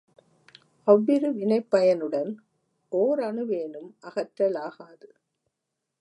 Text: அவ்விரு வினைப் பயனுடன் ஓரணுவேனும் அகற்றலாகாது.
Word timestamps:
அவ்விரு 0.87 1.29
வினைப் 1.31 1.69
பயனுடன் 1.69 2.31
ஓரணுவேனும் 2.91 3.89
அகற்றலாகாது. 4.03 5.09